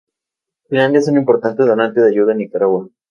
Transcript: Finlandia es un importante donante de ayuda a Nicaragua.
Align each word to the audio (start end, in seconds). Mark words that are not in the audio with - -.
Finlandia 0.67 0.97
es 0.97 1.07
un 1.09 1.17
importante 1.17 1.61
donante 1.61 2.01
de 2.01 2.09
ayuda 2.09 2.31
a 2.31 2.35
Nicaragua. 2.35 2.89